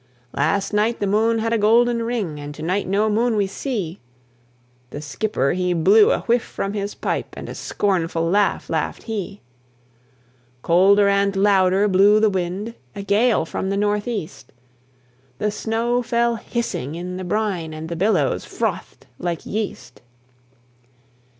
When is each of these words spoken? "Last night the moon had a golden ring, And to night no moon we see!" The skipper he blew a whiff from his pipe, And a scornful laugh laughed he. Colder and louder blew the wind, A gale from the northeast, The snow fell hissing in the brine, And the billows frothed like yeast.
"Last 0.33 0.73
night 0.73 0.99
the 0.99 1.05
moon 1.05 1.37
had 1.37 1.53
a 1.53 1.59
golden 1.59 2.01
ring, 2.01 2.39
And 2.39 2.55
to 2.55 2.63
night 2.63 2.87
no 2.87 3.07
moon 3.07 3.35
we 3.35 3.45
see!" 3.45 3.99
The 4.89 4.99
skipper 4.99 5.51
he 5.51 5.73
blew 5.73 6.11
a 6.11 6.21
whiff 6.21 6.41
from 6.41 6.73
his 6.73 6.95
pipe, 6.95 7.27
And 7.37 7.47
a 7.47 7.53
scornful 7.53 8.27
laugh 8.27 8.67
laughed 8.67 9.03
he. 9.03 9.41
Colder 10.63 11.07
and 11.07 11.35
louder 11.35 11.87
blew 11.87 12.19
the 12.19 12.31
wind, 12.31 12.73
A 12.95 13.03
gale 13.03 13.45
from 13.45 13.69
the 13.69 13.77
northeast, 13.77 14.51
The 15.37 15.51
snow 15.51 16.01
fell 16.01 16.33
hissing 16.37 16.95
in 16.95 17.17
the 17.17 17.23
brine, 17.23 17.71
And 17.71 17.87
the 17.87 17.95
billows 17.95 18.43
frothed 18.43 19.05
like 19.19 19.45
yeast. 19.45 20.01